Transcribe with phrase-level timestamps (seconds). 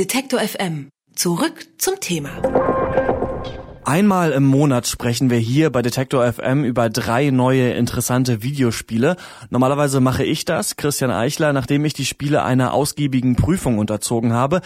[0.00, 0.88] Detektor FM.
[1.14, 2.30] Zurück zum Thema.
[3.84, 9.16] Einmal im Monat sprechen wir hier bei Detektor FM über drei neue interessante Videospiele.
[9.50, 14.62] Normalerweise mache ich das, Christian Eichler, nachdem ich die Spiele einer ausgiebigen Prüfung unterzogen habe.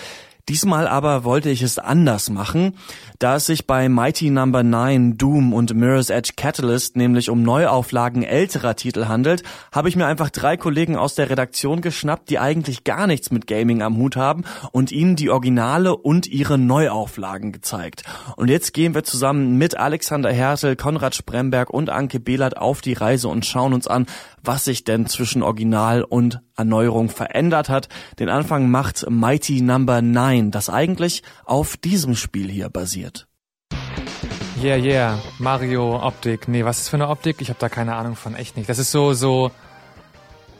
[0.48, 2.74] Diesmal aber wollte ich es anders machen.
[3.18, 4.84] Da es sich bei Mighty Number no.
[4.84, 9.42] 9, Doom und Mirror's Edge Catalyst nämlich um Neuauflagen älterer Titel handelt,
[9.72, 13.46] habe ich mir einfach drei Kollegen aus der Redaktion geschnappt, die eigentlich gar nichts mit
[13.46, 18.02] Gaming am Hut haben und ihnen die Originale und ihre Neuauflagen gezeigt.
[18.36, 22.92] Und jetzt gehen wir zusammen mit Alexander Hertel, Konrad Spremberg und Anke Behlert auf die
[22.92, 24.06] Reise und schauen uns an,
[24.44, 27.88] was sich denn zwischen Original und Erneuerung verändert hat.
[28.18, 30.24] Den Anfang macht Mighty Number no.
[30.24, 33.26] 9, das eigentlich auf diesem Spiel hier basiert.
[34.62, 36.48] Yeah, yeah, Mario Optik.
[36.48, 37.42] Nee, was ist für eine Optik?
[37.42, 38.68] Ich habe da keine Ahnung von, echt nicht.
[38.68, 39.50] Das ist so so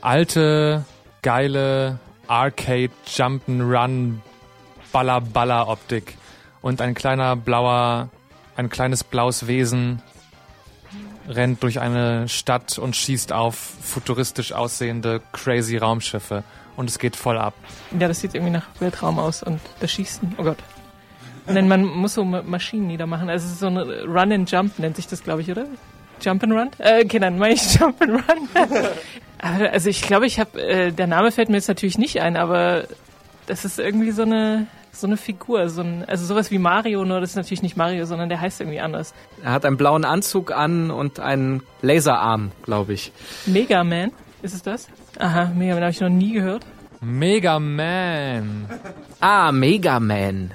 [0.03, 0.85] alte,
[1.23, 4.17] geile Arcade Jump'n'Run
[4.93, 6.19] Baller Baller Optik
[6.61, 8.11] und ein kleiner blauer
[8.57, 10.03] ein kleines blaues Wesen
[11.29, 16.45] rennt durch eine Stadt und schießt auf futuristisch aussehende crazy Raumschiffe
[16.77, 17.55] und es geht voll ab.
[17.99, 20.59] Ja, das sieht irgendwie nach Weltraum aus und das Schießen, oh Gott.
[21.47, 23.29] Nein, man muss so Maschinen niedermachen.
[23.29, 25.67] Also so ein Run and Jump nennt sich das, glaube ich, oder?
[26.21, 26.71] Jump and Run?
[26.79, 28.49] Äh, okay, dann meine ich Jump and Run.
[29.41, 32.85] also ich glaube, ich habe, äh, der Name fällt mir jetzt natürlich nicht ein, aber
[33.47, 37.21] das ist irgendwie so eine so eine Figur, so ein, also sowas wie Mario, nur
[37.21, 39.15] das ist natürlich nicht Mario, sondern der heißt irgendwie anders.
[39.43, 43.13] Er hat einen blauen Anzug an und einen Laserarm, glaube ich.
[43.47, 44.89] Mega Man, ist es das?
[45.19, 46.65] Aha, Mega Man habe ich noch nie gehört.
[47.01, 48.67] Mega Man.
[49.21, 50.53] Ah, Mega Man.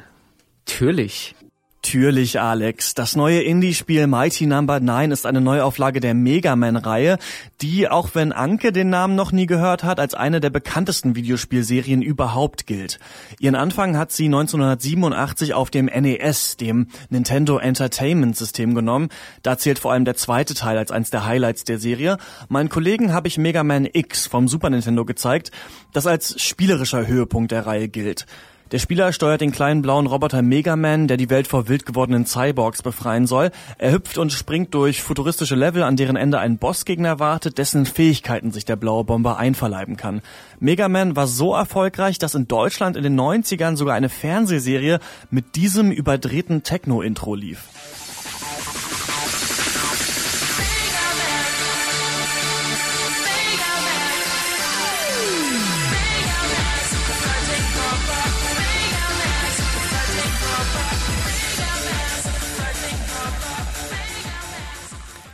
[0.65, 1.35] Natürlich.
[1.81, 2.94] Natürlich, Alex.
[2.94, 4.99] Das neue Indie-Spiel Mighty Number no.
[4.99, 7.17] 9 ist eine Neuauflage der Mega Man-Reihe,
[7.61, 12.02] die, auch wenn Anke den Namen noch nie gehört hat, als eine der bekanntesten Videospielserien
[12.02, 12.99] überhaupt gilt.
[13.39, 19.08] Ihren Anfang hat sie 1987 auf dem NES, dem Nintendo Entertainment System, genommen.
[19.41, 22.17] Da zählt vor allem der zweite Teil als eines der Highlights der Serie.
[22.49, 25.52] Meinen Kollegen habe ich Mega Man X vom Super Nintendo gezeigt,
[25.93, 28.26] das als spielerischer Höhepunkt der Reihe gilt.
[28.71, 32.27] Der Spieler steuert den kleinen blauen Roboter Mega Man, der die Welt vor wild gewordenen
[32.27, 33.49] Cyborgs befreien soll.
[33.80, 38.52] Er hüpft und springt durch futuristische Level, an deren Ende ein Bossgegner wartet, dessen Fähigkeiten
[38.52, 40.21] sich der blaue Bomber einverleiben kann.
[40.59, 44.99] Mega Man war so erfolgreich, dass in Deutschland in den 90ern sogar eine Fernsehserie
[45.31, 47.63] mit diesem überdrehten Techno-Intro lief.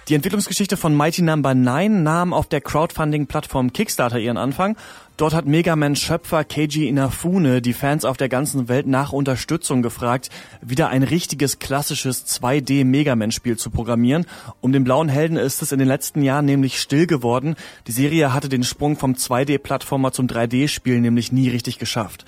[0.08, 1.72] Die Entwicklungsgeschichte von Mighty Number no.
[1.72, 4.78] 9 nahm auf der Crowdfunding-Plattform Kickstarter ihren Anfang.
[5.18, 10.30] Dort hat Mega Man-Schöpfer Keiji Inafune die Fans auf der ganzen Welt nach Unterstützung gefragt,
[10.62, 14.28] wieder ein richtiges klassisches 2D-Mega Man-Spiel zu programmieren.
[14.62, 17.56] Um den blauen Helden ist es in den letzten Jahren nämlich still geworden.
[17.88, 22.26] Die Serie hatte den Sprung vom 2D-Plattformer zum 3D-Spiel nämlich nie richtig geschafft.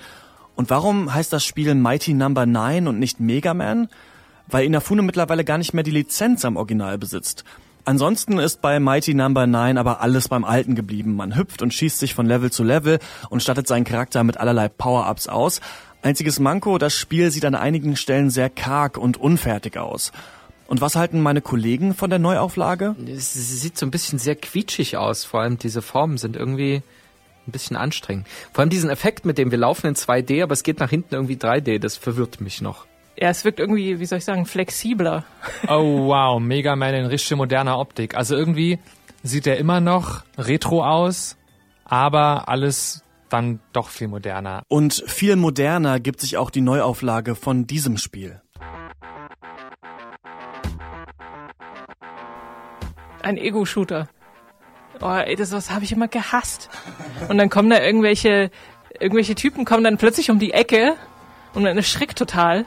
[0.56, 2.58] Und warum heißt das Spiel Mighty Number no.
[2.58, 3.88] 9 und nicht Mega Man?
[4.48, 7.44] Weil Inafune mittlerweile gar nicht mehr die Lizenz am Original besitzt.
[7.84, 9.58] Ansonsten ist bei Mighty Number no.
[9.58, 11.16] 9 aber alles beim Alten geblieben.
[11.16, 12.98] Man hüpft und schießt sich von Level zu Level
[13.30, 15.60] und stattet seinen Charakter mit allerlei Power-Ups aus.
[16.02, 20.12] Einziges Manko, das Spiel sieht an einigen Stellen sehr karg und unfertig aus.
[20.68, 22.94] Und was halten meine Kollegen von der Neuauflage?
[23.06, 25.24] Es sieht so ein bisschen sehr quietschig aus.
[25.24, 26.82] Vor allem diese Formen sind irgendwie
[27.46, 28.26] ein bisschen anstrengend.
[28.52, 31.14] Vor allem diesen Effekt, mit dem wir laufen in 2D, aber es geht nach hinten
[31.14, 32.86] irgendwie 3D, das verwirrt mich noch
[33.20, 35.24] ja, es wirkt irgendwie, wie soll ich sagen, flexibler.
[35.66, 38.14] Oh wow, Mega Man in richtig moderner Optik.
[38.14, 38.78] Also irgendwie
[39.24, 41.36] sieht er immer noch retro aus,
[41.84, 44.62] aber alles dann doch viel moderner.
[44.68, 48.40] Und viel moderner gibt sich auch die Neuauflage von diesem Spiel.
[53.22, 54.08] Ein Ego-Shooter.
[55.00, 56.70] Oh, ey, das, das habe ich immer gehasst.
[57.28, 58.50] Und dann kommen da irgendwelche,
[58.98, 60.94] irgendwelche Typen kommen dann plötzlich um die Ecke
[61.52, 62.64] und man erschrickt total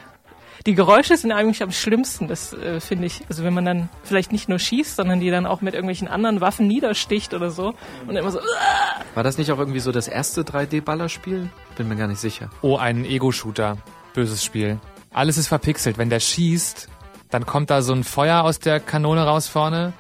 [0.66, 3.22] die Geräusche sind eigentlich am schlimmsten, das äh, finde ich.
[3.30, 6.42] Also wenn man dann vielleicht nicht nur schießt, sondern die dann auch mit irgendwelchen anderen
[6.42, 7.74] Waffen niedersticht oder so
[8.08, 8.40] und immer so.
[8.40, 9.06] Uah!
[9.16, 11.50] War das nicht auch irgendwie so das erste 3D-Ballerspiel?
[11.76, 12.50] Bin mir gar nicht sicher.
[12.62, 13.78] Oh, ein Ego-Shooter.
[14.14, 14.80] Böses Spiel.
[15.14, 15.98] Alles ist verpixelt.
[15.98, 16.88] Wenn der schießt,
[17.30, 19.94] dann kommt da so ein Feuer aus der Kanone raus vorne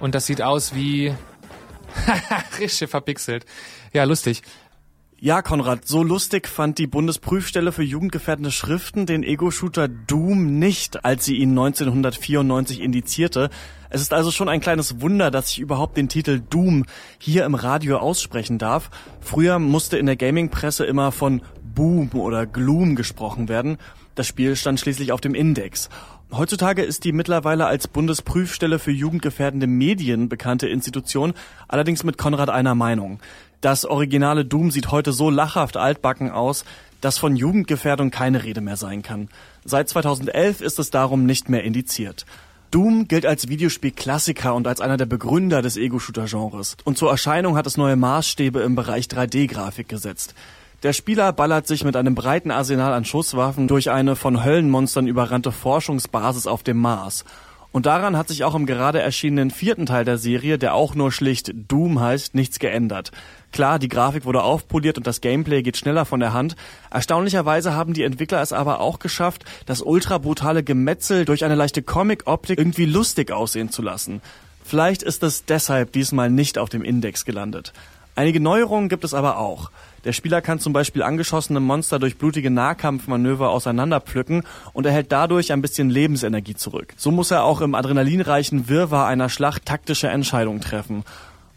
[0.00, 1.14] und das sieht aus wie
[2.60, 3.46] richtig verpixelt.
[3.92, 4.42] Ja, lustig.
[5.20, 11.24] Ja, Konrad, so lustig fand die Bundesprüfstelle für jugendgefährdende Schriften den Ego-Shooter Doom nicht, als
[11.24, 13.50] sie ihn 1994 indizierte.
[13.90, 16.84] Es ist also schon ein kleines Wunder, dass ich überhaupt den Titel Doom
[17.18, 18.90] hier im Radio aussprechen darf.
[19.20, 23.78] Früher musste in der Gaming-Presse immer von Boom oder Gloom gesprochen werden.
[24.14, 25.88] Das Spiel stand schließlich auf dem Index.
[26.30, 31.32] Heutzutage ist die mittlerweile als Bundesprüfstelle für jugendgefährdende Medien bekannte Institution
[31.68, 33.18] allerdings mit Konrad einer Meinung.
[33.62, 36.66] Das originale Doom sieht heute so lachhaft altbacken aus,
[37.00, 39.28] dass von Jugendgefährdung keine Rede mehr sein kann.
[39.64, 42.26] Seit 2011 ist es darum nicht mehr indiziert.
[42.70, 46.76] Doom gilt als Videospielklassiker und als einer der Begründer des Ego-Shooter-Genres.
[46.84, 50.34] Und zur Erscheinung hat es neue Maßstäbe im Bereich 3D-Grafik gesetzt.
[50.84, 55.50] Der Spieler ballert sich mit einem breiten Arsenal an Schusswaffen durch eine von Höllenmonstern überrannte
[55.50, 57.24] Forschungsbasis auf dem Mars.
[57.72, 61.10] Und daran hat sich auch im gerade erschienenen vierten Teil der Serie, der auch nur
[61.10, 63.10] schlicht Doom heißt, nichts geändert.
[63.50, 66.54] Klar, die Grafik wurde aufpoliert und das Gameplay geht schneller von der Hand.
[66.92, 71.82] Erstaunlicherweise haben die Entwickler es aber auch geschafft, das ultra brutale Gemetzel durch eine leichte
[71.82, 74.22] Comic-Optik irgendwie lustig aussehen zu lassen.
[74.62, 77.72] Vielleicht ist es deshalb diesmal nicht auf dem Index gelandet.
[78.18, 79.70] Einige Neuerungen gibt es aber auch.
[80.02, 84.42] Der Spieler kann zum Beispiel angeschossene Monster durch blutige Nahkampfmanöver auseinanderpflücken
[84.72, 86.94] und erhält dadurch ein bisschen Lebensenergie zurück.
[86.96, 91.04] So muss er auch im adrenalinreichen Wirrwarr einer Schlacht taktische Entscheidungen treffen.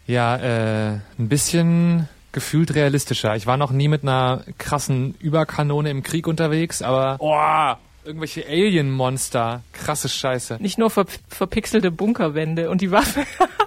[0.05, 3.35] Ja, äh, ein bisschen gefühlt realistischer.
[3.35, 7.73] Ich war noch nie mit einer krassen Überkanone im Krieg unterwegs, aber oh,
[8.05, 10.57] irgendwelche Alien-Monster, krasse Scheiße.
[10.59, 13.25] Nicht nur ver verpixelte Bunkerwände und die Waffe.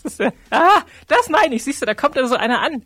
[0.00, 1.64] das ist ja, ah, das meine ich.
[1.64, 2.82] Siehst du, da kommt da so einer an.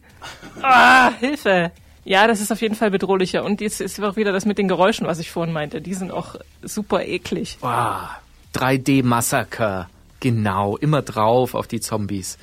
[0.63, 1.71] Ah, Hilfe.
[2.05, 3.45] Ja, das ist auf jeden Fall bedrohlicher.
[3.45, 5.81] Und jetzt ist auch wieder das mit den Geräuschen, was ich vorhin meinte.
[5.81, 7.59] Die sind auch super eklig.
[7.61, 8.09] Wow.
[8.55, 9.89] 3D-Massaker.
[10.21, 12.39] Genau, immer drauf auf die Zombies.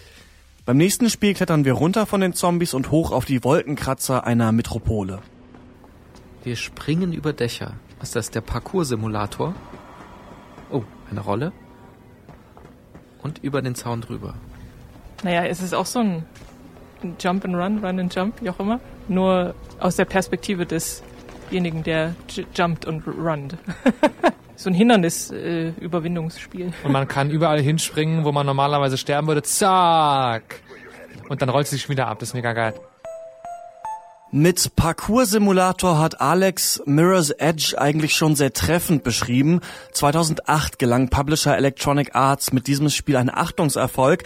[0.66, 4.52] Beim nächsten Spiel klettern wir runter von den Zombies und hoch auf die Wolkenkratzer einer
[4.52, 5.20] Metropole.
[6.44, 7.74] Wir springen über Dächer.
[8.02, 9.56] Ist das der Parcours-Simulator?
[10.72, 11.54] Oh, eine Rolle.
[13.22, 14.36] Und über den Zaun drüber.
[15.24, 16.26] Naja, es ist auch so ein
[17.20, 18.80] Jump and Run, Run and Jump, wie auch immer.
[19.08, 22.16] Nur aus der Perspektive desjenigen, der
[22.56, 23.58] jumpt und runnt.
[24.56, 26.68] so ein Hindernis-Überwindungsspiel.
[26.68, 29.44] Äh, und man kann überall hinspringen, wo man normalerweise sterben würde.
[29.44, 30.62] Zack!
[31.30, 32.20] Und dann rollt es sich wieder ab.
[32.20, 32.74] Das ist mega geil.
[34.36, 39.62] Mit Parcours-Simulator hat Alex Mirror's Edge eigentlich schon sehr treffend beschrieben.
[39.92, 44.24] 2008 gelang Publisher Electronic Arts mit diesem Spiel ein Achtungserfolg,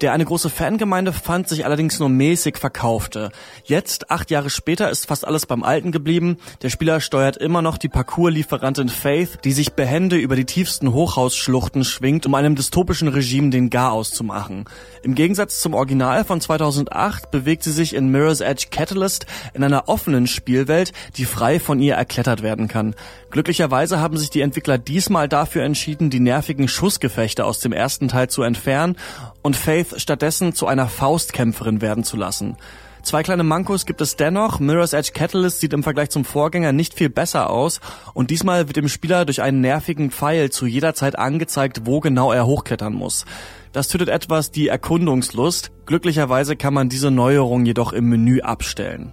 [0.00, 3.30] der eine große Fangemeinde fand, sich allerdings nur mäßig verkaufte.
[3.64, 6.38] Jetzt, acht Jahre später, ist fast alles beim Alten geblieben.
[6.62, 11.84] Der Spieler steuert immer noch die Parcours-Lieferantin Faith, die sich behende über die tiefsten Hochhausschluchten
[11.84, 14.64] schwingt, um einem dystopischen Regime den Garaus zu machen.
[15.02, 19.88] Im Gegensatz zum Original von 2008 bewegt sie sich in Mirror's Edge Catalyst in einer
[19.88, 22.94] offenen Spielwelt, die frei von ihr erklettert werden kann.
[23.30, 28.28] Glücklicherweise haben sich die Entwickler diesmal dafür entschieden, die nervigen Schussgefechte aus dem ersten Teil
[28.28, 28.96] zu entfernen
[29.42, 32.56] und Faith stattdessen zu einer Faustkämpferin werden zu lassen.
[33.02, 34.60] Zwei kleine Mankos gibt es dennoch.
[34.60, 37.80] Mirror's Edge Catalyst sieht im Vergleich zum Vorgänger nicht viel besser aus
[38.12, 42.30] und diesmal wird dem Spieler durch einen nervigen Pfeil zu jeder Zeit angezeigt, wo genau
[42.30, 43.24] er hochklettern muss.
[43.72, 45.72] Das tötet etwas die Erkundungslust.
[45.86, 49.12] Glücklicherweise kann man diese Neuerung jedoch im Menü abstellen.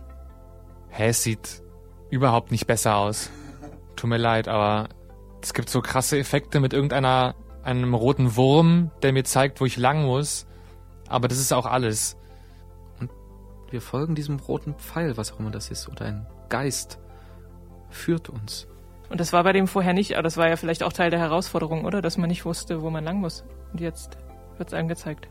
[0.89, 1.61] Hä, es sieht
[2.09, 3.29] überhaupt nicht besser aus.
[3.95, 4.89] Tut mir leid, aber
[5.41, 9.77] es gibt so krasse Effekte mit irgendeiner einem roten Wurm, der mir zeigt, wo ich
[9.77, 10.47] lang muss.
[11.09, 12.17] Aber das ist auch alles.
[12.99, 13.11] Und
[13.69, 16.99] wir folgen diesem roten Pfeil, was auch immer das ist, oder ein Geist
[17.89, 18.67] führt uns.
[19.09, 21.19] Und das war bei dem vorher nicht, aber das war ja vielleicht auch Teil der
[21.19, 22.01] Herausforderung, oder?
[22.01, 23.45] Dass man nicht wusste, wo man lang muss.
[23.71, 24.17] Und jetzt
[24.57, 25.29] wird's angezeigt.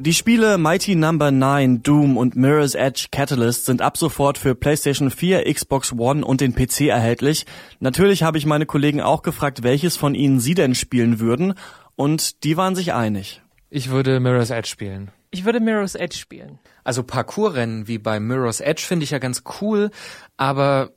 [0.00, 1.46] Die Spiele Mighty Number no.
[1.46, 6.40] 9, Doom und Mirror's Edge Catalyst sind ab sofort für PlayStation 4, Xbox One und
[6.40, 7.46] den PC erhältlich.
[7.78, 11.54] Natürlich habe ich meine Kollegen auch gefragt, welches von ihnen sie denn spielen würden
[11.94, 13.43] und die waren sich einig.
[13.76, 15.10] Ich würde Mirror's Edge spielen.
[15.32, 16.60] Ich würde Mirror's Edge spielen.
[16.84, 19.90] Also Parkour-Rennen wie bei Mirror's Edge finde ich ja ganz cool,
[20.36, 20.92] aber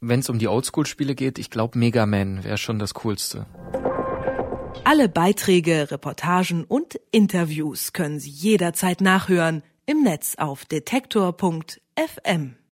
[0.00, 3.46] wenn es um die Oldschool-Spiele geht, ich glaube Mega Man wäre schon das Coolste.
[4.82, 12.56] Alle Beiträge, Reportagen und Interviews können Sie jederzeit nachhören im Netz auf detektor.fm.